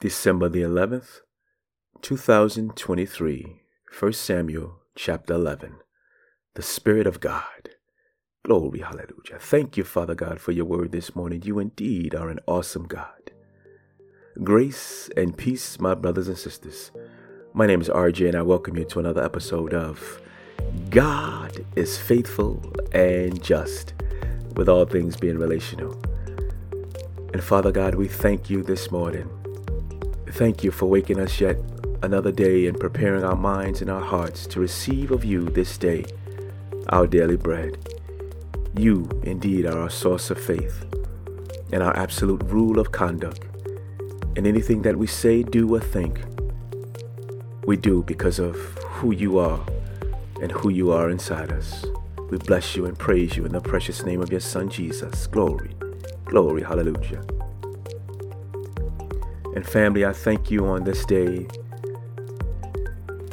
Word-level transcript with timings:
December 0.00 0.48
the 0.48 0.62
11th, 0.62 1.20
2023, 2.00 3.60
1 3.98 4.12
Samuel 4.14 4.78
chapter 4.96 5.34
11. 5.34 5.74
The 6.54 6.62
Spirit 6.62 7.06
of 7.06 7.20
God. 7.20 7.68
Glory, 8.42 8.78
hallelujah. 8.78 9.38
Thank 9.38 9.76
you, 9.76 9.84
Father 9.84 10.14
God, 10.14 10.40
for 10.40 10.52
your 10.52 10.64
word 10.64 10.92
this 10.92 11.14
morning. 11.14 11.42
You 11.44 11.58
indeed 11.58 12.14
are 12.14 12.30
an 12.30 12.38
awesome 12.46 12.86
God. 12.86 13.30
Grace 14.42 15.10
and 15.18 15.36
peace, 15.36 15.78
my 15.78 15.92
brothers 15.94 16.28
and 16.28 16.38
sisters. 16.38 16.90
My 17.52 17.66
name 17.66 17.82
is 17.82 17.90
RJ, 17.90 18.28
and 18.28 18.36
I 18.36 18.40
welcome 18.40 18.78
you 18.78 18.86
to 18.86 19.00
another 19.00 19.22
episode 19.22 19.74
of 19.74 20.18
God 20.88 21.62
is 21.76 21.98
Faithful 21.98 22.72
and 22.92 23.42
Just, 23.42 23.92
with 24.56 24.66
all 24.66 24.86
things 24.86 25.18
being 25.18 25.36
relational. 25.36 25.92
And 27.34 27.44
Father 27.44 27.70
God, 27.70 27.96
we 27.96 28.08
thank 28.08 28.48
you 28.48 28.62
this 28.62 28.90
morning. 28.90 29.28
Thank 30.32 30.62
you 30.62 30.70
for 30.70 30.86
waking 30.86 31.18
us 31.18 31.40
yet 31.40 31.56
another 32.02 32.30
day 32.30 32.66
and 32.66 32.78
preparing 32.78 33.24
our 33.24 33.36
minds 33.36 33.82
and 33.82 33.90
our 33.90 34.00
hearts 34.00 34.46
to 34.46 34.60
receive 34.60 35.10
of 35.10 35.24
you 35.24 35.44
this 35.44 35.76
day 35.76 36.04
our 36.88 37.06
daily 37.06 37.36
bread. 37.36 37.76
You 38.76 39.08
indeed 39.24 39.66
are 39.66 39.78
our 39.80 39.90
source 39.90 40.30
of 40.30 40.40
faith 40.40 40.86
and 41.72 41.82
our 41.82 41.94
absolute 41.96 42.42
rule 42.44 42.78
of 42.78 42.92
conduct. 42.92 43.44
In 44.36 44.46
anything 44.46 44.82
that 44.82 44.96
we 44.96 45.06
say, 45.06 45.42
do, 45.42 45.74
or 45.74 45.80
think, 45.80 46.20
we 47.66 47.76
do 47.76 48.04
because 48.04 48.38
of 48.38 48.56
who 48.84 49.12
you 49.12 49.38
are 49.38 49.60
and 50.40 50.52
who 50.52 50.70
you 50.70 50.92
are 50.92 51.10
inside 51.10 51.52
us. 51.52 51.84
We 52.30 52.38
bless 52.38 52.76
you 52.76 52.86
and 52.86 52.96
praise 52.96 53.36
you 53.36 53.44
in 53.44 53.52
the 53.52 53.60
precious 53.60 54.04
name 54.06 54.22
of 54.22 54.30
your 54.30 54.40
Son 54.40 54.70
Jesus. 54.70 55.26
Glory, 55.26 55.74
glory, 56.24 56.62
hallelujah. 56.62 57.22
And 59.56 59.66
family, 59.66 60.04
I 60.04 60.12
thank 60.12 60.48
you 60.48 60.64
on 60.66 60.84
this 60.84 61.04
day, 61.04 61.44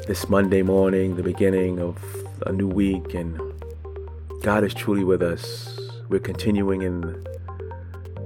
this 0.07 0.27
Monday 0.27 0.63
morning, 0.63 1.15
the 1.15 1.21
beginning 1.21 1.79
of 1.79 1.95
a 2.47 2.51
new 2.51 2.67
week, 2.67 3.13
and 3.13 3.39
God 4.41 4.63
is 4.63 4.73
truly 4.73 5.03
with 5.03 5.21
us. 5.21 5.79
We're 6.09 6.19
continuing 6.19 6.81
in 6.81 7.23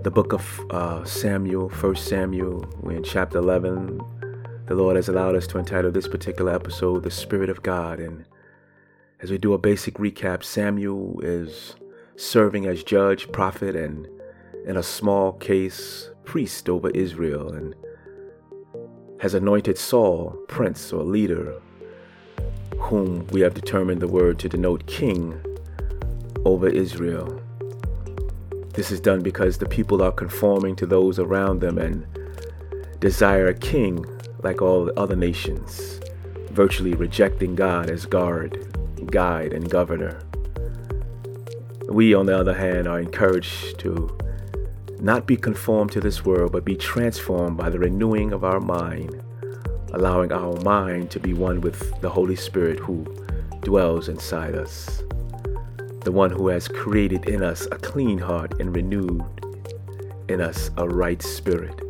the 0.04 0.10
book 0.10 0.32
of 0.32 0.62
uh, 0.70 1.04
Samuel, 1.04 1.68
First 1.68 2.08
Samuel. 2.08 2.66
We're 2.80 2.96
in 2.96 3.04
chapter 3.04 3.40
11. 3.40 4.00
The 4.68 4.76
Lord 4.76 4.96
has 4.96 5.10
allowed 5.10 5.36
us 5.36 5.46
to 5.48 5.60
entitle 5.60 5.92
this 5.92 6.08
particular 6.08 6.54
episode, 6.54 7.04
The 7.04 7.12
Spirit 7.12 7.50
of 7.50 7.62
God. 7.62 8.00
And 8.00 8.26
as 9.20 9.32
we 9.32 9.38
do 9.38 9.52
a 9.52 9.58
basic 9.58 9.96
recap, 9.96 10.46
Samuel 10.46 11.20
is 11.22 11.76
serving 12.16 12.68
as 12.68 12.84
judge, 12.84 13.30
prophet, 13.34 13.76
and 13.76 14.08
in 14.66 14.78
a 14.78 14.84
small 14.84 15.34
case, 15.34 16.10
priest 16.24 16.70
over 16.70 16.90
Israel. 16.92 17.52
And 17.52 17.76
has 19.22 19.36
anointed 19.36 19.78
Saul 19.78 20.36
prince 20.48 20.92
or 20.92 21.04
leader, 21.04 21.54
whom 22.80 23.28
we 23.28 23.42
have 23.42 23.54
determined 23.54 24.02
the 24.02 24.08
word 24.08 24.40
to 24.40 24.50
denote 24.50 24.88
king 24.88 25.40
over 26.44 26.68
Israel. 26.68 27.40
This 28.74 28.90
is 28.90 29.00
done 29.00 29.22
because 29.22 29.60
the 29.60 29.68
people 29.68 30.02
are 30.02 30.12
conforming 30.12 30.76
to 30.78 30.88
those 30.88 31.20
around 31.20 31.60
them 31.60 31.78
and 31.78 32.04
desire 33.00 33.48
a 33.48 33.54
king 33.54 34.04
like 34.42 34.60
all 34.60 34.92
other 34.98 35.16
nations, 35.16 36.00
virtually 36.50 36.96
rejecting 36.96 37.54
God 37.54 37.92
as 37.92 38.08
guard, 38.08 38.76
guide, 39.12 39.54
and 39.54 39.70
governor. 39.70 40.20
We, 41.90 42.16
on 42.16 42.26
the 42.26 42.40
other 42.40 42.56
hand, 42.56 42.88
are 42.88 43.00
encouraged 43.00 43.78
to 43.82 44.18
not 45.02 45.26
be 45.26 45.36
conformed 45.36 45.92
to 45.92 46.00
this 46.00 46.24
world, 46.24 46.52
but 46.52 46.64
be 46.64 46.76
transformed 46.76 47.58
by 47.58 47.70
the 47.70 47.80
renewing 47.80 48.32
of 48.32 48.44
our 48.44 48.60
mind, 48.60 49.24
allowing 49.94 50.32
our 50.32 50.56
mind 50.62 51.10
to 51.10 51.20
be 51.20 51.34
one 51.34 51.60
with 51.60 52.00
the 52.02 52.10
Holy 52.10 52.36
Spirit 52.36 52.78
who 52.78 53.04
dwells 53.62 54.08
inside 54.10 54.54
us, 54.54 55.04
the 56.02 56.12
one 56.12 56.30
who 56.30 56.48
has 56.50 56.68
created 56.68 57.28
in 57.28 57.44
us 57.44 57.66
a 57.72 57.78
clean 57.78 58.20
heart 58.20 58.60
and 58.60 58.76
renewed 58.76 59.24
in 60.30 60.40
us 60.40 60.70
a 60.78 60.88
right 60.88 61.22
spirit. 61.22 61.82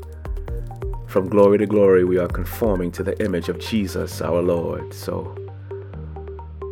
From 1.08 1.28
glory 1.28 1.58
to 1.58 1.66
glory, 1.66 2.06
we 2.06 2.18
are 2.18 2.30
conforming 2.30 2.92
to 2.94 3.04
the 3.04 3.22
image 3.22 3.50
of 3.50 3.60
Jesus 3.60 4.22
our 4.22 4.42
Lord. 4.42 4.94
So, 4.94 5.36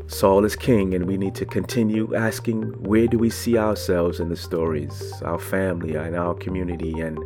Saul 0.10 0.44
is 0.44 0.56
king, 0.56 0.96
and 0.96 1.06
we 1.06 1.18
need 1.18 1.36
to 1.36 1.46
continue 1.46 2.16
asking 2.16 2.64
where 2.84 3.06
do 3.06 3.20
we 3.20 3.30
see 3.30 3.60
ourselves 3.60 4.20
in 4.20 4.28
the 4.28 4.36
stories, 4.36 5.14
our 5.24 5.38
family, 5.38 5.94
and 5.94 6.16
our 6.16 6.34
community, 6.34 7.00
and 7.00 7.20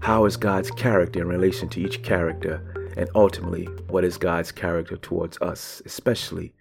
how 0.00 0.26
is 0.26 0.36
God's 0.36 0.70
character 0.70 1.22
in 1.22 1.28
relation 1.28 1.66
to 1.70 1.80
each 1.80 2.02
character, 2.02 2.92
and 2.98 3.08
ultimately, 3.14 3.64
what 3.88 4.04
is 4.04 4.18
God's 4.18 4.52
character 4.52 4.98
towards 4.98 5.40
us, 5.40 5.80
especially 5.86 6.52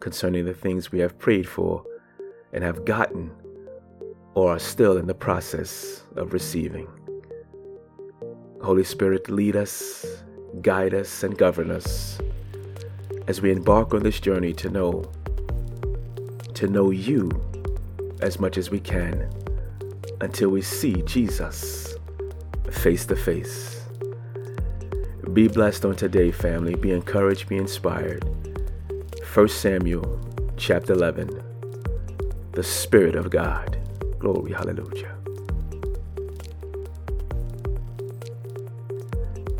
concerning 0.00 0.46
the 0.46 0.54
things 0.54 0.90
we 0.90 1.00
have 1.00 1.18
prayed 1.18 1.46
for 1.46 1.84
and 2.54 2.64
have 2.64 2.86
gotten 2.86 3.30
or 4.34 4.52
are 4.52 4.58
still 4.58 4.96
in 4.96 5.06
the 5.06 5.14
process 5.14 6.04
of 6.16 6.32
receiving. 6.32 6.88
Holy 8.62 8.84
Spirit, 8.84 9.28
lead 9.28 9.56
us, 9.56 10.06
guide 10.62 10.94
us, 10.94 11.22
and 11.22 11.36
govern 11.36 11.70
us 11.70 12.18
as 13.30 13.40
we 13.40 13.52
embark 13.52 13.94
on 13.94 14.02
this 14.02 14.18
journey 14.18 14.52
to 14.52 14.68
know 14.68 15.04
to 16.52 16.66
know 16.66 16.90
you 16.90 17.30
as 18.22 18.40
much 18.40 18.58
as 18.58 18.70
we 18.70 18.80
can 18.80 19.30
until 20.20 20.48
we 20.48 20.60
see 20.60 20.94
Jesus 21.02 21.94
face 22.72 23.06
to 23.06 23.14
face. 23.14 23.86
Be 25.32 25.46
blessed 25.46 25.84
on 25.84 25.94
today, 25.94 26.32
family. 26.32 26.74
Be 26.74 26.90
encouraged, 26.90 27.48
be 27.48 27.56
inspired. 27.56 28.24
1 29.32 29.48
Samuel 29.48 30.20
chapter 30.56 30.92
11. 30.92 31.30
The 32.50 32.64
Spirit 32.64 33.14
of 33.14 33.30
God. 33.30 33.78
Glory, 34.18 34.52
hallelujah. 34.52 35.14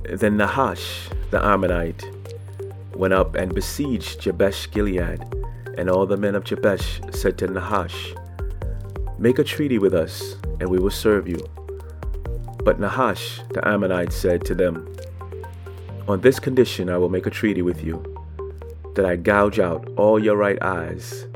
Then 0.09 0.37
Nahash 0.37 1.09
the 1.31 1.43
Ammonite 1.43 2.20
went 3.01 3.15
up 3.15 3.35
and 3.35 3.55
besieged 3.55 4.21
Jabesh 4.21 4.71
Gilead. 4.71 5.25
And 5.79 5.89
all 5.89 6.05
the 6.05 6.19
men 6.19 6.35
of 6.35 6.45
Jabesh 6.45 7.01
said 7.15 7.39
to 7.39 7.47
Nahash, 7.47 8.15
Make 9.19 9.39
a 9.39 9.45
treaty 9.45 9.79
with 9.79 9.95
us, 9.95 10.37
and 10.61 10.69
we 10.69 10.79
will 10.79 10.91
serve 10.91 11.27
you. 11.27 11.39
But 12.63 12.79
Nahash 12.79 13.41
the 13.55 13.67
Ammonite 13.67 14.13
said 14.13 14.45
to 14.45 14.55
them, 14.55 14.95
On 16.09 16.21
this 16.21 16.39
condition 16.39 16.91
I 16.91 16.99
will 16.99 17.09
make 17.09 17.25
a 17.25 17.31
treaty 17.31 17.63
with 17.63 17.83
you, 17.83 18.05
that 18.95 19.07
I 19.07 19.17
gouge 19.17 19.59
out 19.59 19.89
all 19.97 20.23
your 20.23 20.37
right 20.37 20.63
eyes, 20.63 21.27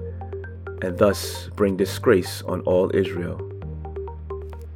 and 0.82 0.98
thus 0.98 1.48
bring 1.56 1.78
disgrace 1.78 2.42
on 2.42 2.60
all 2.62 2.94
Israel. 2.94 3.38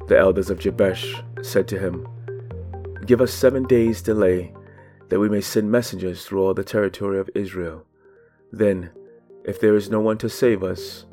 The 0.07 0.17
elders 0.17 0.49
of 0.49 0.57
Jabesh 0.57 1.21
said 1.43 1.67
to 1.67 1.77
him, 1.77 2.07
Give 3.05 3.21
us 3.21 3.31
seven 3.31 3.65
days' 3.65 4.01
delay 4.01 4.53
that 5.09 5.19
we 5.19 5.29
may 5.29 5.41
send 5.41 5.71
messengers 5.71 6.23
through 6.23 6.41
all 6.41 6.53
the 6.53 6.63
territory 6.63 7.19
of 7.19 7.29
Israel. 7.35 7.85
Then, 8.51 8.91
if 9.43 9.59
there 9.59 9.75
is 9.75 9.89
no 9.89 9.99
one 9.99 10.17
to 10.19 10.29
save 10.29 10.63
us, 10.63 11.05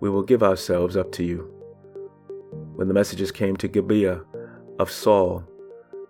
we 0.00 0.10
will 0.10 0.22
give 0.22 0.42
ourselves 0.42 0.96
up 0.96 1.12
to 1.12 1.24
you. 1.24 1.50
When 2.74 2.88
the 2.88 2.94
messengers 2.94 3.30
came 3.30 3.56
to 3.56 3.68
Gibeah 3.68 4.22
of 4.78 4.90
Saul, 4.90 5.44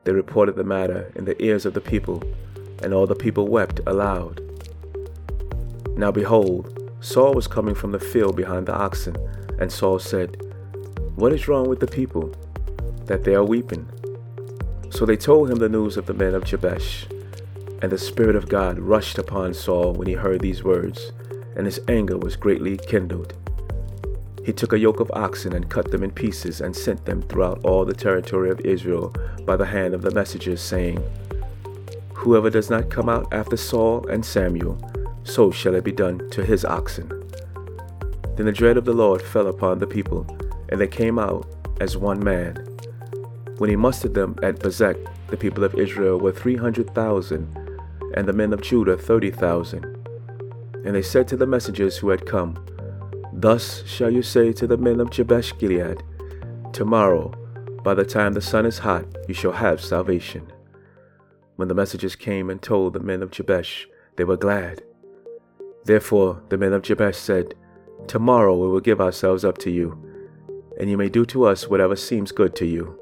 they 0.05 0.13
reported 0.13 0.57
the 0.57 0.65
matter 0.65 1.13
in 1.15 1.25
the 1.25 1.41
ears 1.43 1.67
of 1.67 1.75
the 1.75 1.81
people, 1.81 2.23
and 2.83 2.93
all 2.93 3.07
the 3.07 3.15
people 3.15 3.49
wept 3.49 3.81
aloud. 3.87 4.41
Now 5.97 6.11
behold, 6.11 6.81
Saul 7.01 7.35
was 7.35 7.47
coming 7.47 7.75
from 7.75 7.93
the 7.93 8.01
field 8.01 8.37
behind 8.37 8.67
the 8.67 8.75
oxen, 8.75 9.17
and 9.61 9.71
Saul 9.71 9.99
said, 9.99 10.43
What 11.17 11.33
is 11.33 11.49
wrong 11.49 11.69
with 11.69 11.81
the 11.81 11.87
people, 11.87 12.35
that 13.05 13.25
they 13.25 13.35
are 13.35 13.45
weeping? 13.45 13.87
So 14.91 15.05
they 15.05 15.17
told 15.17 15.51
him 15.51 15.59
the 15.59 15.69
news 15.69 15.97
of 15.97 16.07
the 16.07 16.15
men 16.15 16.35
of 16.35 16.45
Jabesh. 16.45 17.07
And 17.85 17.93
the 17.93 17.99
Spirit 17.99 18.35
of 18.35 18.49
God 18.49 18.79
rushed 18.79 19.19
upon 19.19 19.53
Saul 19.53 19.93
when 19.93 20.07
he 20.07 20.15
heard 20.15 20.41
these 20.41 20.65
words, 20.65 21.13
and 21.55 21.67
his 21.67 21.83
anger 21.87 22.17
was 22.17 22.35
greatly 22.35 22.79
kindled. 22.79 23.35
He 24.43 24.55
took 24.55 24.73
a 24.73 24.79
yoke 24.79 25.01
of 25.01 25.11
oxen 25.13 25.53
and 25.53 25.69
cut 25.69 25.91
them 25.91 26.03
in 26.03 26.11
pieces 26.11 26.63
and 26.63 26.75
sent 26.75 27.05
them 27.05 27.21
throughout 27.21 27.63
all 27.63 27.85
the 27.85 27.93
territory 27.93 28.49
of 28.49 28.59
Israel 28.61 29.13
by 29.45 29.57
the 29.57 29.67
hand 29.67 29.93
of 29.93 30.01
the 30.01 30.13
messengers, 30.13 30.63
saying, 30.63 30.99
Whoever 32.15 32.49
does 32.49 32.71
not 32.71 32.89
come 32.89 33.11
out 33.11 33.31
after 33.35 33.59
Saul 33.59 34.09
and 34.09 34.25
Samuel, 34.25 34.79
so 35.25 35.51
shall 35.51 35.75
it 35.75 35.85
be 35.85 35.93
done 35.93 36.31
to 36.31 36.43
his 36.43 36.65
oxen. 36.65 37.11
Then 38.37 38.47
the 38.47 38.53
dread 38.53 38.79
of 38.79 38.87
the 38.87 38.95
Lord 38.95 39.21
fell 39.21 39.49
upon 39.49 39.79
the 39.79 39.87
people, 39.87 40.27
and 40.71 40.81
they 40.81 40.89
came 40.89 41.19
out 41.19 41.47
as 41.83 41.99
one 41.99 42.25
man. 42.25 42.55
When 43.59 43.69
he 43.69 43.77
mustered 43.77 44.15
them 44.15 44.39
at 44.43 44.61
Bezek, 44.61 45.07
the 45.29 45.37
people 45.37 45.65
of 45.65 45.75
Israel 45.75 46.19
were 46.19 46.33
three 46.33 46.57
hundred 46.57 46.95
thousand 46.95 47.64
and 48.15 48.27
the 48.27 48.33
men 48.33 48.53
of 48.53 48.63
Judah 48.63 48.97
thirty 48.97 49.31
thousand. 49.31 49.85
And 50.85 50.95
they 50.95 51.03
said 51.03 51.29
to 51.29 51.37
the 51.37 51.47
messengers 51.47 51.97
who 51.99 52.11
had 52.11 52.27
come, 52.27 52.65
Thus 53.33 53.85
shall 53.87 54.11
you 54.11 54.23
say 54.23 54.53
to 54.53 54.67
the 54.67 54.77
men 54.77 55.01
of 55.01 55.11
Jabesh 55.11 55.57
Gilead, 55.59 56.03
Tomorrow, 56.73 57.33
by 57.83 57.95
the 57.95 58.05
time 58.05 58.33
the 58.33 58.41
sun 58.41 58.67
is 58.67 58.79
hot, 58.79 59.05
you 59.29 59.35
shall 59.35 59.53
have 59.53 59.81
salvation. 59.81 60.51
when 61.57 61.69
the 61.69 61.75
messengers 61.75 62.17
came 62.17 62.51
and 62.51 62.61
told 62.63 62.93
the 62.93 63.01
men 63.01 63.23
of 63.23 63.31
Jabesh, 63.31 63.87
they 64.17 64.25
were 64.25 64.37
glad. 64.37 64.83
Therefore 65.85 66.43
the 66.49 66.59
men 66.59 66.73
of 66.73 66.83
Jabesh 66.83 67.17
said, 67.17 67.55
Tomorrow 68.07 68.57
we 68.57 68.69
will 68.69 68.81
give 68.81 69.01
ourselves 69.01 69.45
up 69.45 69.59
to 69.59 69.71
you, 69.71 69.99
and 70.81 70.91
you 70.91 70.97
may 70.97 71.09
do 71.09 71.25
to 71.27 71.45
us 71.45 71.69
whatever 71.69 71.97
seems 71.97 72.33
good 72.33 72.55
to 72.57 72.67
you. 72.67 72.99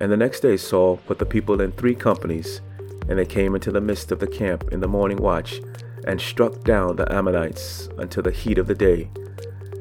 And 0.00 0.12
the 0.12 0.16
next 0.16 0.40
day 0.40 0.56
Saul 0.56 0.98
put 1.06 1.18
the 1.18 1.26
people 1.26 1.60
in 1.60 1.72
three 1.72 1.94
companies, 1.94 2.60
and 3.08 3.18
they 3.18 3.26
came 3.26 3.54
into 3.54 3.70
the 3.70 3.80
midst 3.80 4.12
of 4.12 4.18
the 4.18 4.26
camp 4.26 4.68
in 4.70 4.80
the 4.80 4.88
morning 4.88 5.18
watch, 5.18 5.60
and 6.06 6.20
struck 6.20 6.62
down 6.64 6.96
the 6.96 7.10
Ammonites 7.12 7.88
until 7.98 8.22
the 8.22 8.30
heat 8.30 8.58
of 8.58 8.66
the 8.66 8.74
day. 8.74 9.10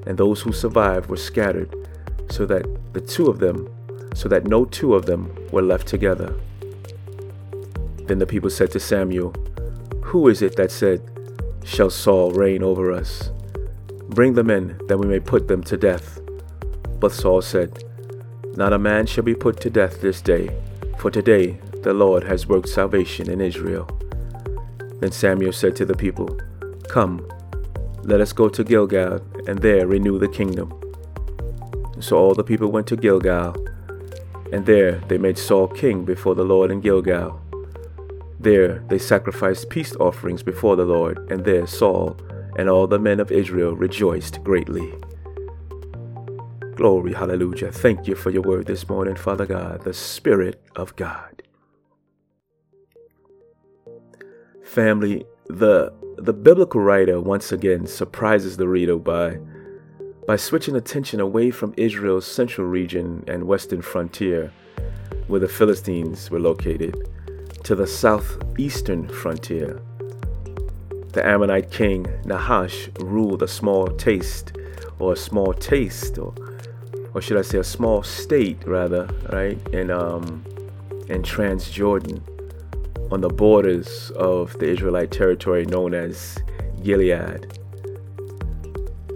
And 0.06 0.18
those 0.18 0.42
who 0.42 0.52
survived 0.52 1.10
were 1.10 1.18
scattered, 1.18 1.74
so 2.30 2.46
that 2.46 2.66
the 2.94 3.02
two 3.02 3.28
of 3.28 3.40
them, 3.40 3.70
so 4.14 4.28
that 4.30 4.48
no 4.48 4.66
two 4.66 4.96
of 4.96 5.06
them 5.06 5.34
were 5.52 5.62
left 5.62 5.88
together. 5.88 6.34
Then 8.06 8.20
the 8.20 8.26
people 8.26 8.50
said 8.50 8.72
to 8.72 8.80
Samuel, 8.80 9.34
Who 10.06 10.28
is 10.30 10.42
it 10.42 10.56
that 10.56 10.72
said, 10.72 11.02
Shall 11.64 11.90
Saul 11.90 12.32
reign 12.32 12.64
over 12.64 12.94
us? 12.94 13.32
Bring 14.10 14.34
them 14.34 14.50
in, 14.50 14.80
that 14.88 14.98
we 14.98 15.08
may 15.08 15.20
put 15.20 15.50
them 15.50 15.62
to 15.64 15.76
death. 15.76 16.20
But 17.00 17.12
Saul 17.12 17.42
said, 17.42 17.84
Not 18.56 18.72
a 18.72 18.80
man 18.80 19.06
shall 19.06 19.26
be 19.26 19.36
put 19.36 19.60
to 19.62 19.70
death 19.70 20.02
this 20.02 20.22
day, 20.22 20.50
for 20.98 21.12
today 21.12 21.60
the 21.88 21.94
Lord 21.94 22.25
has 22.25 22.48
worked 22.48 22.68
salvation 22.68 23.30
in 23.30 23.39
Israel. 23.39 23.88
Then 25.00 25.13
Samuel 25.13 25.54
said 25.54 25.74
to 25.78 25.86
the 25.86 25.95
people, 25.95 26.38
Come, 26.89 27.25
let 28.04 28.19
us 28.19 28.34
go 28.34 28.50
to 28.50 28.62
Gilgal, 28.62 29.22
and 29.48 29.60
there 29.60 29.88
renew 29.88 30.19
the 30.19 30.28
kingdom. 30.28 30.69
So 32.01 32.18
all 32.18 32.34
the 32.34 32.44
people 32.44 32.74
went 32.74 32.88
to 32.88 32.98
Gilgal, 32.98 33.56
and 34.51 34.66
there 34.66 35.00
they 35.07 35.18
made 35.18 35.38
Saul 35.38 35.69
king 35.69 36.04
before 36.04 36.36
the 36.36 36.44
Lord 36.44 36.72
in 36.72 36.81
Gilgal. 36.81 37.39
There 38.38 38.80
they 38.90 38.98
sacrificed 39.00 39.69
peace 39.69 39.95
offerings 39.95 40.44
before 40.44 40.75
the 40.75 40.83
Lord, 40.83 41.31
and 41.31 41.45
there 41.45 41.66
Saul 41.68 42.18
and 42.57 42.69
all 42.69 42.88
the 42.88 43.00
men 43.00 43.22
of 43.22 43.31
Israel 43.31 43.78
rejoiced 43.78 44.44
greatly. 44.44 44.94
Glory, 46.75 47.13
hallelujah. 47.13 47.72
Thank 47.72 48.07
you 48.07 48.16
for 48.16 48.30
your 48.30 48.44
word 48.44 48.66
this 48.66 48.90
morning, 48.90 49.16
Father 49.16 49.45
God, 49.45 49.86
the 49.86 49.94
Spirit 49.94 50.62
of 50.75 50.94
God. 50.98 51.37
Family, 54.78 55.26
the 55.48 55.92
the 56.20 56.34
biblical 56.34 56.82
writer 56.82 57.20
once 57.20 57.52
again 57.52 57.88
surprises 57.88 58.58
the 58.58 58.68
reader 58.68 58.96
by 58.98 59.40
by 60.28 60.36
switching 60.36 60.76
attention 60.76 61.20
away 61.20 61.50
from 61.50 61.74
Israel's 61.78 62.28
central 62.28 62.68
region 62.68 63.24
and 63.28 63.46
western 63.46 63.82
frontier, 63.82 64.54
where 65.26 65.40
the 65.40 65.48
Philistines 65.48 66.30
were 66.30 66.40
located, 66.40 67.10
to 67.64 67.74
the 67.74 67.88
southeastern 67.88 69.10
frontier. 69.10 69.82
The 71.12 71.26
Ammonite 71.26 71.72
king 71.72 72.06
Nahash 72.24 72.92
ruled 73.00 73.42
a 73.42 73.48
small 73.48 73.88
taste, 73.88 74.56
or 75.00 75.14
a 75.14 75.18
small 75.18 75.54
taste, 75.54 76.20
or, 76.20 76.36
or 77.16 77.22
should 77.24 77.38
I 77.38 77.42
say 77.42 77.58
a 77.58 77.64
small 77.64 78.04
state 78.04 78.62
rather, 78.68 79.10
right, 79.34 79.58
in, 79.74 79.90
um, 79.90 80.46
in 81.10 81.24
Transjordan, 81.24 82.22
on 83.12 83.21
the 83.21 83.30
borders 83.30 84.12
of 84.12 84.57
the 84.59 84.68
Israelite 84.68 85.12
territory 85.12 85.65
known 85.65 85.94
as 85.94 86.38
Gilead. 86.83 87.59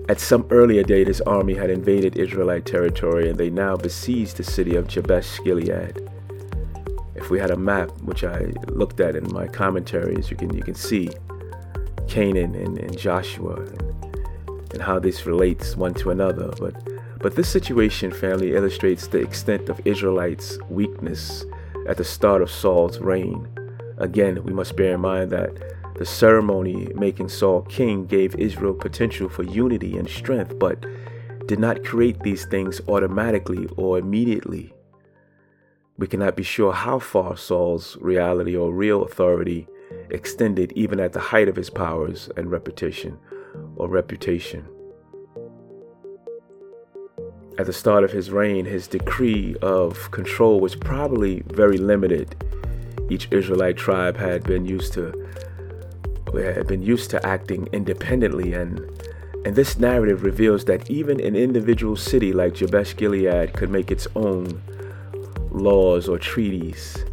At 0.09 0.19
some 0.19 0.45
earlier 0.49 0.83
date, 0.83 1.07
his 1.07 1.21
army 1.21 1.53
had 1.53 1.69
invaded 1.69 2.17
Israelite 2.17 2.65
territory 2.65 3.29
and 3.29 3.37
they 3.37 3.49
now 3.49 3.77
besieged 3.77 4.37
the 4.37 4.43
city 4.43 4.75
of 4.75 4.87
Jabesh 4.87 5.39
Gilead 5.43 6.09
if 7.21 7.29
we 7.29 7.39
had 7.39 7.51
a 7.51 7.57
map, 7.57 7.91
which 8.01 8.23
I 8.23 8.51
looked 8.67 8.99
at 8.99 9.15
in 9.15 9.31
my 9.31 9.47
commentaries, 9.47 10.31
you 10.31 10.37
can 10.37 10.53
you 10.53 10.63
can 10.63 10.73
see 10.73 11.09
Canaan 12.07 12.55
and, 12.55 12.79
and 12.79 12.97
Joshua 12.97 13.55
and, 14.73 14.81
how 14.81 14.97
this 14.97 15.25
relates 15.27 15.75
one 15.75 15.93
to 15.95 16.09
another. 16.09 16.51
But 16.59 16.75
but 17.19 17.35
this 17.35 17.47
situation, 17.47 18.11
family, 18.11 18.55
illustrates 18.55 19.05
the 19.05 19.19
extent 19.19 19.69
of 19.69 19.79
Israelites' 19.85 20.57
weakness 20.69 21.45
at 21.87 21.97
the 21.97 22.03
start 22.03 22.41
of 22.41 22.49
Saul's 22.49 22.99
reign. 22.99 23.47
Again, 24.01 24.43
we 24.43 24.51
must 24.51 24.75
bear 24.75 24.95
in 24.95 25.01
mind 25.01 25.29
that 25.29 25.51
the 25.95 26.07
ceremony 26.07 26.87
making 26.95 27.29
Saul 27.29 27.61
king 27.61 28.07
gave 28.07 28.33
Israel 28.35 28.73
potential 28.73 29.29
for 29.29 29.43
unity 29.43 29.95
and 29.95 30.09
strength, 30.09 30.57
but 30.57 30.83
did 31.45 31.59
not 31.59 31.85
create 31.85 32.19
these 32.21 32.45
things 32.45 32.81
automatically 32.87 33.67
or 33.77 33.99
immediately. 33.99 34.73
We 35.99 36.07
cannot 36.07 36.35
be 36.35 36.41
sure 36.41 36.73
how 36.73 36.97
far 36.97 37.37
Saul's 37.37 37.95
reality 38.01 38.57
or 38.57 38.73
real 38.73 39.03
authority 39.03 39.67
extended 40.09 40.71
even 40.71 40.99
at 40.99 41.13
the 41.13 41.19
height 41.19 41.47
of 41.47 41.55
his 41.55 41.69
powers 41.69 42.27
and 42.35 42.49
reputation 42.49 43.19
or 43.75 43.87
reputation. 43.87 44.67
At 47.59 47.67
the 47.67 47.73
start 47.73 48.03
of 48.03 48.11
his 48.11 48.31
reign, 48.31 48.65
his 48.65 48.87
decree 48.87 49.55
of 49.61 50.09
control 50.09 50.59
was 50.59 50.75
probably 50.75 51.43
very 51.45 51.77
limited. 51.77 52.35
Each 53.11 53.27
Israelite 53.29 53.75
tribe 53.75 54.15
had 54.15 54.41
been 54.45 54.65
used 54.65 54.93
to 54.93 55.11
had 56.33 56.65
been 56.65 56.81
used 56.81 57.09
to 57.09 57.25
acting 57.25 57.67
independently 57.73 58.53
and 58.53 58.79
and 59.43 59.53
this 59.53 59.77
narrative 59.77 60.23
reveals 60.23 60.63
that 60.65 60.89
even 60.89 61.19
an 61.19 61.35
individual 61.35 61.97
city 61.97 62.31
like 62.31 62.53
Jabesh 62.53 62.95
Gilead 62.95 63.51
could 63.51 63.69
make 63.69 63.91
its 63.91 64.07
own 64.15 64.61
laws 65.51 66.07
or 66.07 66.17
treaties. 66.17 67.03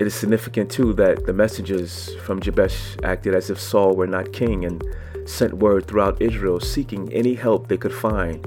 It 0.00 0.06
is 0.06 0.14
significant 0.14 0.70
too 0.70 0.92
that 0.92 1.26
the 1.26 1.32
messengers 1.32 2.14
from 2.24 2.38
Jabesh 2.38 2.96
acted 3.02 3.34
as 3.34 3.50
if 3.50 3.58
Saul 3.58 3.96
were 3.96 4.06
not 4.06 4.32
king 4.32 4.64
and 4.64 4.80
sent 5.24 5.54
word 5.54 5.88
throughout 5.88 6.22
Israel 6.22 6.60
seeking 6.60 7.12
any 7.12 7.34
help 7.34 7.66
they 7.66 7.78
could 7.78 7.94
find, 7.94 8.46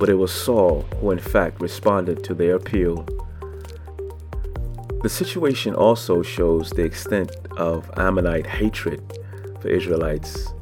but 0.00 0.08
it 0.08 0.14
was 0.14 0.32
Saul 0.32 0.82
who 0.98 1.12
in 1.12 1.20
fact 1.20 1.60
responded 1.60 2.24
to 2.24 2.34
their 2.34 2.56
appeal. 2.56 3.06
The 5.04 5.10
situation 5.10 5.74
also 5.74 6.22
shows 6.22 6.70
the 6.70 6.82
extent 6.82 7.36
of 7.58 7.90
Ammonite 7.98 8.46
hatred 8.46 9.02
for 9.60 9.68
Israelites. 9.68 10.54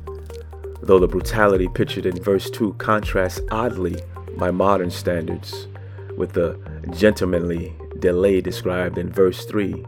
Though 0.82 0.98
the 0.98 1.06
brutality 1.06 1.68
pictured 1.68 2.06
in 2.06 2.20
verse 2.20 2.50
2 2.50 2.72
contrasts 2.72 3.40
oddly 3.52 4.02
by 4.36 4.50
modern 4.50 4.90
standards 4.90 5.68
with 6.16 6.32
the 6.32 6.58
gentlemanly 6.90 7.72
delay 8.00 8.40
described 8.40 8.98
in 8.98 9.12
verse 9.12 9.44
3. 9.44 9.86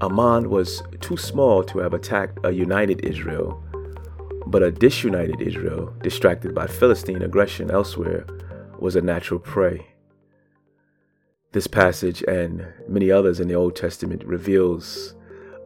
Ammon 0.00 0.50
was 0.50 0.82
too 1.00 1.16
small 1.16 1.62
to 1.62 1.78
have 1.78 1.94
attacked 1.94 2.40
a 2.42 2.50
united 2.50 3.04
Israel, 3.04 3.62
but 4.48 4.64
a 4.64 4.72
disunited 4.72 5.40
Israel, 5.40 5.94
distracted 6.02 6.56
by 6.56 6.66
Philistine 6.66 7.22
aggression 7.22 7.70
elsewhere, 7.70 8.26
was 8.80 8.96
a 8.96 9.00
natural 9.00 9.38
prey. 9.38 9.93
This 11.54 11.68
passage 11.68 12.20
and 12.26 12.66
many 12.88 13.12
others 13.12 13.38
in 13.38 13.46
the 13.46 13.54
Old 13.54 13.76
Testament 13.76 14.24
reveals 14.24 15.14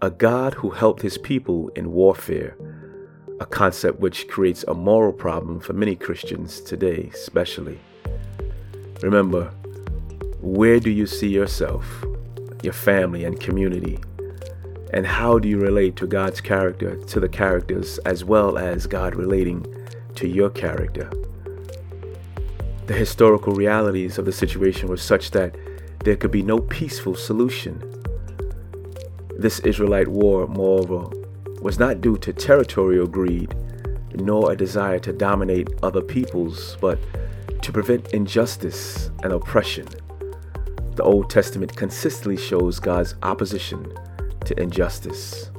a 0.03 0.11
God 0.11 0.53
who 0.53 0.69
helped 0.69 1.01
his 1.01 1.17
people 1.17 1.71
in 1.71 1.93
warfare, 1.93 2.55
a 3.41 3.47
concept 3.47 3.99
which 3.99 4.29
creates 4.29 4.67
a 4.69 4.75
moral 4.75 5.15
problem 5.15 5.61
for 5.61 5.73
many 5.73 5.97
Christians 5.97 6.61
today, 6.61 7.09
especially. 7.15 7.81
Remember, 9.01 9.45
where 10.43 10.79
do 10.79 10.91
you 10.91 11.07
see 11.07 11.29
yourself, 11.29 11.87
your 12.63 12.75
family, 12.75 13.25
and 13.25 13.41
community? 13.41 13.99
And 14.93 15.07
how 15.07 15.39
do 15.39 15.49
you 15.49 15.59
relate 15.59 15.97
to 15.97 16.07
God's 16.07 16.43
character, 16.43 16.97
to 16.97 17.19
the 17.19 17.31
characters, 17.31 17.97
as 18.05 18.25
well 18.25 18.59
as 18.59 18.87
God 18.87 19.15
relating 19.15 19.65
to 20.17 20.29
your 20.29 20.51
character? 20.51 21.11
The 22.89 22.93
historical 22.93 23.55
realities 23.55 24.19
of 24.19 24.27
the 24.27 24.33
situation 24.33 24.89
were 24.89 24.99
such 24.99 25.31
that 25.31 25.57
there 26.05 26.17
could 26.17 26.31
be 26.31 26.43
no 26.43 26.59
peaceful 26.59 27.15
solution. 27.15 27.83
This 29.37 29.61
Israelite 29.61 30.09
war, 30.09 30.47
moreover, 30.47 31.11
was 31.61 31.79
not 31.79 32.01
due 32.01 32.17
to 32.19 32.33
territorial 32.33 33.07
greed, 33.07 33.55
nor 34.15 34.53
a 34.53 34.57
desire 34.57 34.99
to 35.01 35.13
dominate 35.13 35.69
other 35.83 36.01
peoples, 36.01 36.77
but 36.81 36.99
to 37.63 37.73
prevent 37.73 38.15
injustice 38.15 39.11
and 39.23 39.33
oppression. 39.33 39.87
The 40.95 41.03
Old 41.03 41.31
Testament 41.31 41.77
consistently 41.77 42.37
shows 42.37 42.81
God's 42.81 43.15
opposition 43.23 43.93
to 44.45 44.61
injustice. 44.61 45.51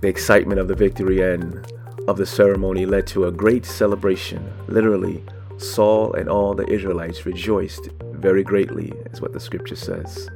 The 0.00 0.08
excitement 0.08 0.60
of 0.60 0.68
the 0.68 0.74
victory 0.74 1.22
and 1.22 1.66
of 2.06 2.16
the 2.16 2.26
ceremony 2.26 2.86
led 2.86 3.06
to 3.08 3.24
a 3.24 3.32
great 3.32 3.64
celebration. 3.64 4.52
Literally, 4.68 5.24
Saul 5.56 6.12
and 6.12 6.28
all 6.28 6.54
the 6.54 6.68
Israelites 6.68 7.26
rejoiced 7.26 7.88
very 8.26 8.42
greatly, 8.42 8.92
is 9.12 9.20
what 9.20 9.32
the 9.32 9.38
scripture 9.38 9.76
says. 9.76 10.28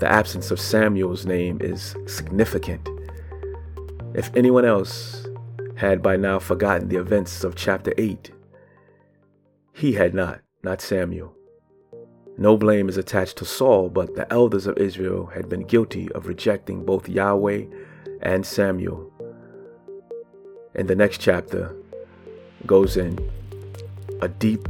The 0.00 0.10
absence 0.10 0.50
of 0.50 0.58
Samuel's 0.58 1.24
name 1.24 1.58
is 1.60 1.94
significant. 2.08 2.88
If 4.14 4.34
anyone 4.34 4.64
else 4.64 5.24
had 5.76 6.02
by 6.02 6.16
now 6.16 6.40
forgotten 6.40 6.88
the 6.88 6.96
events 6.96 7.44
of 7.44 7.54
chapter 7.54 7.94
8, 7.96 8.32
he 9.72 9.92
had 9.92 10.12
not, 10.12 10.40
not 10.64 10.80
Samuel. 10.80 11.36
No 12.36 12.56
blame 12.56 12.88
is 12.88 12.96
attached 12.96 13.36
to 13.36 13.44
Saul, 13.44 13.90
but 13.90 14.16
the 14.16 14.26
elders 14.32 14.66
of 14.66 14.76
Israel 14.76 15.26
had 15.26 15.48
been 15.48 15.62
guilty 15.62 16.10
of 16.16 16.26
rejecting 16.26 16.84
both 16.84 17.08
Yahweh 17.08 17.66
and 18.22 18.44
Samuel. 18.44 19.12
And 20.74 20.88
the 20.88 20.96
next 20.96 21.20
chapter 21.20 21.76
goes 22.66 22.96
in 22.96 23.20
a 24.20 24.26
deep 24.26 24.66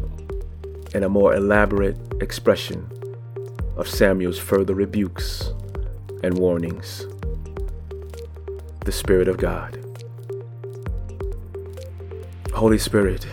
and 0.95 1.05
a 1.05 1.09
more 1.09 1.35
elaborate 1.35 1.97
expression 2.21 2.91
of 3.77 3.89
Samuel's 3.89 4.39
further 4.39 4.75
rebukes 4.75 5.53
and 6.23 6.39
warnings. 6.39 7.07
The 8.85 8.93
Spirit 8.93 9.29
of 9.29 9.37
God. 9.37 9.79
Holy 12.53 12.79
Spirit, 12.79 13.27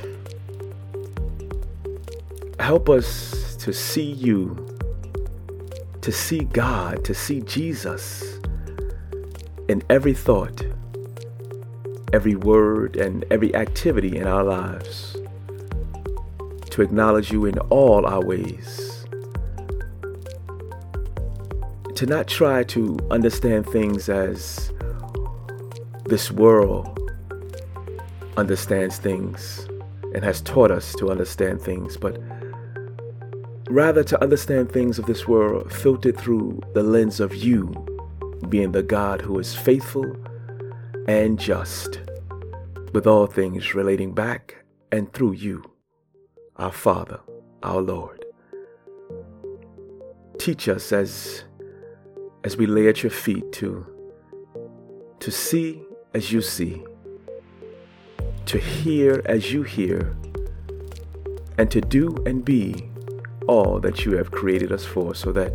help 2.60 2.90
us 2.90 3.56
to 3.58 3.74
see 3.74 4.12
you, 4.12 4.78
to 6.02 6.12
see 6.12 6.40
God, 6.40 7.04
to 7.06 7.16
see 7.16 7.42
Jesus 7.42 8.40
in 9.68 9.82
every 9.90 10.14
thought, 10.14 10.64
every 12.14 12.36
word, 12.36 12.98
and 12.98 13.26
every 13.32 13.56
activity 13.56 14.16
in 14.16 14.28
our 14.28 14.44
lives, 14.44 15.15
to 16.76 16.82
acknowledge 16.82 17.32
you 17.32 17.46
in 17.46 17.58
all 17.70 18.06
our 18.06 18.22
ways, 18.22 19.06
to 21.96 22.06
not 22.06 22.28
try 22.28 22.66
to 22.66 23.00
understand 23.12 23.66
things 23.66 24.10
as 24.10 24.74
this 26.04 26.34
world 26.34 27.00
understands 28.36 28.98
things 28.98 29.70
and 30.14 30.26
has 30.26 30.42
taught 30.42 30.70
us 30.70 30.94
to 30.96 31.10
understand 31.10 31.62
things, 31.62 31.96
but 31.96 32.20
rather 33.70 34.04
to 34.04 34.22
understand 34.22 34.70
things 34.70 35.00
of 35.00 35.06
this 35.06 35.26
world 35.26 35.72
filtered 35.72 36.18
through 36.18 36.60
the 36.74 36.84
lens 36.84 37.22
of 37.22 37.34
you 37.34 37.74
being 38.50 38.74
the 38.74 38.84
God 38.84 39.22
who 39.22 39.40
is 39.40 39.56
faithful 39.56 40.14
and 41.08 41.40
just, 41.40 42.02
with 42.92 43.08
all 43.08 43.28
things 43.28 43.74
relating 43.74 44.14
back 44.14 44.58
and 44.92 45.14
through 45.14 45.32
you, 45.32 45.64
our 46.58 46.72
Father, 46.72 47.20
our 47.64 47.82
Lord. 47.82 48.26
Teach 50.40 50.68
us 50.68 50.92
as 50.92 51.44
as 52.44 52.58
we 52.58 52.68
lay 52.68 52.88
at 52.88 53.04
your 53.04 53.12
feet 53.12 53.52
to 53.54 53.86
to 55.20 55.32
see 55.32 55.82
as 56.14 56.32
you 56.32 56.42
see 56.42 56.84
to 58.46 58.60
hear 58.60 59.22
as 59.26 59.52
you 59.52 59.64
hear, 59.64 60.16
and 61.58 61.70
to 61.72 61.82
do 61.82 62.16
and 62.26 62.46
be 62.46 62.90
all 63.48 63.80
that 63.80 64.06
you 64.06 64.16
have 64.18 64.32
created 64.32 64.72
us 64.72 64.86
for, 64.86 65.16
so 65.16 65.32
that 65.32 65.52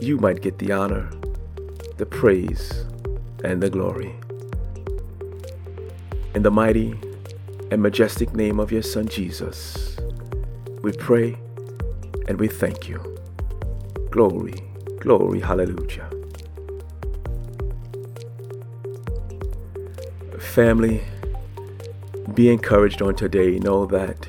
you 0.00 0.16
might 0.18 0.40
get 0.40 0.58
the 0.58 0.72
honor, 0.72 1.10
the 1.96 2.06
praise, 2.06 2.84
and 3.44 3.62
the 3.62 3.70
glory. 3.70 4.14
In 6.34 6.42
the 6.42 6.50
mighty 6.50 6.98
and 7.70 7.82
majestic 7.82 8.34
name 8.34 8.60
of 8.60 8.70
your 8.70 8.82
Son 8.82 9.08
Jesus, 9.08 9.95
we 10.86 10.92
pray 10.92 11.36
and 12.28 12.38
we 12.38 12.46
thank 12.46 12.88
you. 12.88 13.18
Glory, 14.08 14.54
glory, 15.00 15.40
hallelujah. 15.40 16.08
Family, 20.38 21.02
be 22.34 22.50
encouraged 22.50 23.02
on 23.02 23.16
today. 23.16 23.58
Know 23.58 23.84
that 23.86 24.28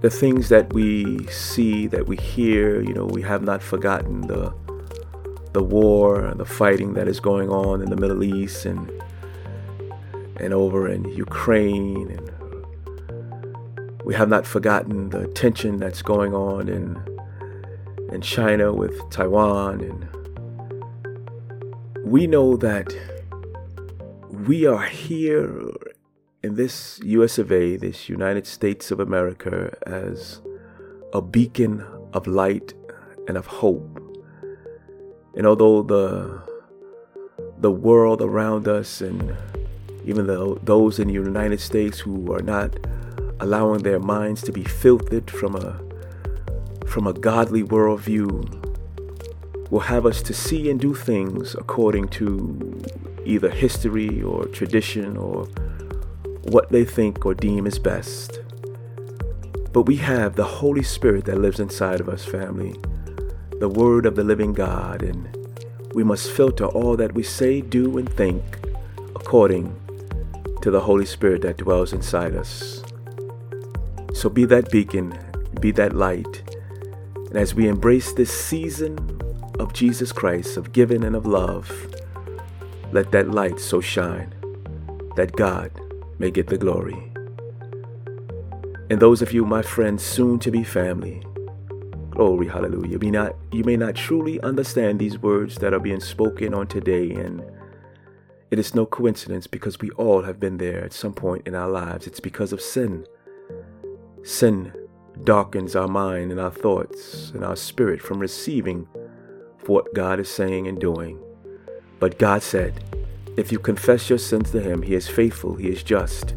the 0.00 0.08
things 0.08 0.48
that 0.48 0.72
we 0.72 1.26
see, 1.26 1.86
that 1.88 2.06
we 2.06 2.16
hear, 2.16 2.80
you 2.80 2.94
know, 2.94 3.04
we 3.04 3.20
have 3.20 3.42
not 3.42 3.62
forgotten 3.62 4.22
the 4.22 4.54
the 5.52 5.62
war 5.62 6.24
and 6.24 6.40
the 6.40 6.46
fighting 6.46 6.94
that 6.94 7.08
is 7.08 7.20
going 7.20 7.50
on 7.50 7.82
in 7.82 7.90
the 7.90 7.96
Middle 7.96 8.22
East 8.24 8.64
and 8.64 8.90
and 10.40 10.54
over 10.54 10.88
in 10.88 11.04
Ukraine 11.10 12.08
and 12.10 12.37
we 14.08 14.14
have 14.14 14.30
not 14.30 14.46
forgotten 14.46 15.10
the 15.10 15.26
tension 15.28 15.76
that's 15.76 16.00
going 16.00 16.32
on 16.32 16.66
in 16.66 16.98
in 18.10 18.22
China 18.22 18.72
with 18.72 18.98
Taiwan 19.10 19.82
and 19.82 20.08
we 22.10 22.26
know 22.26 22.56
that 22.56 22.96
we 24.30 24.64
are 24.64 24.86
here 24.86 25.74
in 26.42 26.54
this 26.54 26.98
US 27.04 27.36
of 27.36 27.52
A, 27.52 27.76
this 27.76 28.08
United 28.08 28.46
States 28.46 28.90
of 28.90 28.98
America, 28.98 29.76
as 29.86 30.40
a 31.12 31.20
beacon 31.20 31.84
of 32.14 32.26
light 32.26 32.72
and 33.26 33.36
of 33.36 33.44
hope. 33.44 34.00
And 35.36 35.46
although 35.46 35.82
the 35.82 36.40
the 37.58 37.70
world 37.70 38.22
around 38.22 38.68
us 38.68 39.02
and 39.02 39.36
even 40.06 40.26
the, 40.26 40.58
those 40.62 40.98
in 40.98 41.08
the 41.08 41.14
United 41.14 41.60
States 41.60 41.98
who 41.98 42.32
are 42.32 42.40
not 42.40 42.74
allowing 43.40 43.82
their 43.82 44.00
minds 44.00 44.42
to 44.42 44.52
be 44.52 44.64
filtered 44.64 45.30
from 45.30 45.54
a 45.54 45.80
from 46.86 47.06
a 47.06 47.12
godly 47.12 47.62
worldview 47.62 48.68
will 49.70 49.80
have 49.80 50.06
us 50.06 50.22
to 50.22 50.32
see 50.32 50.70
and 50.70 50.80
do 50.80 50.94
things 50.94 51.54
according 51.54 52.08
to 52.08 52.82
either 53.24 53.50
history 53.50 54.22
or 54.22 54.46
tradition 54.46 55.16
or 55.16 55.44
what 56.44 56.70
they 56.70 56.84
think 56.84 57.26
or 57.26 57.34
deem 57.34 57.66
is 57.66 57.78
best. 57.78 58.40
But 59.72 59.82
we 59.82 59.96
have 59.96 60.34
the 60.34 60.44
Holy 60.44 60.82
Spirit 60.82 61.26
that 61.26 61.38
lives 61.38 61.60
inside 61.60 62.00
of 62.00 62.08
us, 62.08 62.24
family, 62.24 62.74
the 63.60 63.68
Word 63.68 64.06
of 64.06 64.16
the 64.16 64.24
living 64.24 64.54
God, 64.54 65.02
and 65.02 65.28
we 65.92 66.02
must 66.02 66.30
filter 66.30 66.64
all 66.64 66.96
that 66.96 67.12
we 67.12 67.22
say, 67.22 67.60
do, 67.60 67.98
and 67.98 68.08
think 68.08 68.42
according 69.14 69.76
to 70.62 70.70
the 70.70 70.80
Holy 70.80 71.06
Spirit 71.06 71.42
that 71.42 71.58
dwells 71.58 71.92
inside 71.92 72.34
us. 72.34 72.82
So 74.18 74.28
be 74.28 74.46
that 74.46 74.72
beacon, 74.72 75.16
be 75.60 75.70
that 75.70 75.92
light. 75.92 76.42
And 77.14 77.36
as 77.36 77.54
we 77.54 77.68
embrace 77.68 78.12
this 78.12 78.32
season 78.32 78.98
of 79.60 79.72
Jesus 79.72 80.10
Christ, 80.10 80.56
of 80.56 80.72
giving 80.72 81.04
and 81.04 81.14
of 81.14 81.24
love, 81.24 81.70
let 82.90 83.12
that 83.12 83.30
light 83.30 83.60
so 83.60 83.80
shine 83.80 84.34
that 85.14 85.36
God 85.36 85.70
may 86.18 86.32
get 86.32 86.48
the 86.48 86.58
glory. 86.58 87.00
And 88.90 88.98
those 88.98 89.22
of 89.22 89.32
you, 89.32 89.44
my 89.44 89.62
friends, 89.62 90.02
soon 90.02 90.40
to 90.40 90.50
be 90.50 90.64
family, 90.64 91.22
glory, 92.10 92.48
hallelujah. 92.48 92.90
You 92.90 92.98
may 92.98 93.12
not, 93.12 93.36
you 93.52 93.62
may 93.62 93.76
not 93.76 93.94
truly 93.94 94.40
understand 94.40 94.98
these 94.98 95.22
words 95.22 95.58
that 95.58 95.72
are 95.72 95.78
being 95.78 96.00
spoken 96.00 96.54
on 96.54 96.66
today, 96.66 97.12
and 97.12 97.40
it 98.50 98.58
is 98.58 98.74
no 98.74 98.84
coincidence 98.84 99.46
because 99.46 99.78
we 99.78 99.90
all 99.90 100.22
have 100.22 100.40
been 100.40 100.58
there 100.58 100.82
at 100.82 100.92
some 100.92 101.12
point 101.14 101.46
in 101.46 101.54
our 101.54 101.70
lives. 101.70 102.08
It's 102.08 102.18
because 102.18 102.52
of 102.52 102.60
sin. 102.60 103.06
Sin 104.22 104.72
darkens 105.24 105.74
our 105.74 105.88
mind 105.88 106.30
and 106.30 106.40
our 106.40 106.50
thoughts 106.50 107.30
and 107.30 107.44
our 107.44 107.56
spirit 107.56 108.00
from 108.00 108.18
receiving 108.18 108.86
what 109.66 109.94
God 109.94 110.20
is 110.20 110.28
saying 110.28 110.66
and 110.66 110.80
doing. 110.80 111.18
But 111.98 112.18
God 112.18 112.42
said, 112.42 112.84
if 113.36 113.52
you 113.52 113.58
confess 113.58 114.08
your 114.08 114.18
sins 114.18 114.50
to 114.50 114.60
him, 114.60 114.82
he 114.82 114.94
is 114.94 115.08
faithful, 115.08 115.54
he 115.54 115.68
is 115.68 115.82
just, 115.82 116.34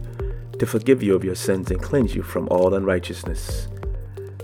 to 0.60 0.66
forgive 0.66 1.02
you 1.02 1.16
of 1.16 1.24
your 1.24 1.36
sins 1.36 1.72
and 1.72 1.82
cleanse 1.82 2.16
you 2.16 2.22
from 2.22 2.48
all 2.50 2.74
unrighteousness. 2.74 3.68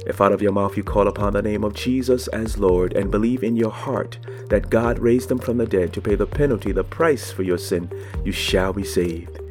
If 0.05 0.21
out 0.21 0.31
of 0.31 0.41
your 0.41 0.53
mouth 0.53 0.77
you 0.77 0.83
call 0.83 1.07
upon 1.07 1.33
the 1.33 1.41
name 1.41 1.63
of 1.63 1.73
Jesus 1.73 2.27
as 2.29 2.57
Lord 2.57 2.93
and 2.93 3.11
believe 3.11 3.43
in 3.43 3.57
your 3.57 3.71
heart 3.71 4.17
that 4.49 4.69
God 4.69 4.99
raised 4.99 5.29
him 5.29 5.37
from 5.37 5.57
the 5.57 5.65
dead 5.65 5.91
to 5.93 6.01
pay 6.01 6.15
the 6.15 6.25
penalty, 6.25 6.71
the 6.71 6.83
price 6.83 7.31
for 7.31 7.43
your 7.43 7.57
sin, 7.57 7.91
you 8.23 8.31
shall 8.31 8.71
be 8.71 8.83
saved. 8.83 9.41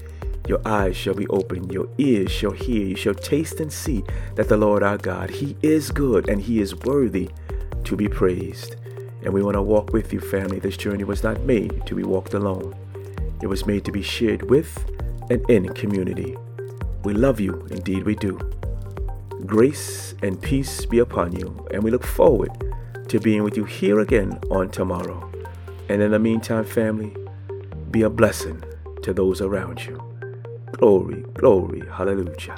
Your 0.47 0.61
eyes 0.65 0.97
shall 0.97 1.15
be 1.15 1.27
opened, 1.27 1.73
your 1.73 1.89
ears 1.99 2.31
shall 2.31 2.53
hear, 2.53 2.87
you 2.87 2.97
shall 2.97 3.15
taste 3.15 3.59
and 3.59 3.73
see 3.73 4.05
that 4.37 4.49
the 4.49 4.57
Lord 4.57 4.83
our 4.83 4.97
God, 4.97 5.29
He 5.29 5.57
is 5.63 5.91
good 5.91 6.29
and 6.29 6.41
He 6.41 6.61
is 6.61 6.75
worthy 6.75 7.31
to 7.85 7.97
be 7.97 8.09
praised. 8.09 8.77
And 9.25 9.35
we 9.35 9.43
want 9.43 9.55
to 9.55 9.63
walk 9.63 9.93
with 9.93 10.13
you, 10.13 10.21
family. 10.21 10.61
This 10.61 10.77
journey 10.77 11.03
was 11.03 11.25
not 11.25 11.41
made 11.43 11.85
to 11.87 11.97
be 11.97 12.05
walked 12.05 12.35
alone. 12.35 12.77
It 13.43 13.49
was 13.49 13.67
made 13.67 13.85
to 13.87 13.93
be 13.93 14.03
shared 14.03 14.49
with 14.49 14.89
and 15.31 15.49
in 15.51 15.69
community. 15.75 16.37
We 17.03 17.13
love 17.13 17.41
you, 17.41 17.67
indeed 17.71 18.05
we 18.05 18.15
do. 18.15 18.39
Grace 19.45 20.15
and 20.23 20.41
peace 20.41 20.87
be 20.87 21.01
upon 21.01 21.35
you, 21.35 21.67
and 21.73 21.83
we 21.83 21.91
look 21.91 22.05
forward 22.05 22.51
to 23.09 23.19
being 23.21 23.43
with 23.43 23.57
you 23.57 23.65
here 23.65 24.01
again 24.01 24.39
on 24.51 24.71
tomorrow. 24.71 25.31
And 25.89 26.01
in 26.03 26.13
the 26.13 26.19
meantime, 26.19 26.65
family, 26.65 27.17
be 27.91 28.03
a 28.03 28.11
blessing 28.11 28.63
to 29.03 29.13
those 29.13 29.41
around 29.41 29.85
you. 29.85 30.16
Glory, 30.73 31.25
glory, 31.35 31.83
hallelujah. 31.93 32.57